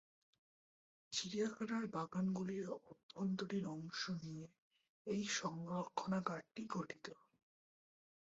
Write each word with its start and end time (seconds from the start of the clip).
চিড়িয়াখানার 1.13 1.83
বাগানগুলির 1.87 2.65
অভ্যন্তরীণ 2.89 3.65
অংশ 3.75 4.01
নিয়ে 4.21 4.45
এই 5.07 5.23
সংরক্ষণাগারটি 5.39 6.63
গঠিত। 6.69 7.07